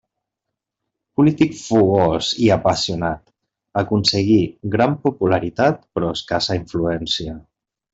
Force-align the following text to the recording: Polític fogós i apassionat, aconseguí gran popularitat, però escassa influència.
Polític 1.19 1.53
fogós 1.65 2.31
i 2.47 2.49
apassionat, 2.57 3.23
aconseguí 3.85 4.41
gran 4.79 4.99
popularitat, 5.07 5.89
però 5.95 6.15
escassa 6.19 6.63
influència. 6.67 7.43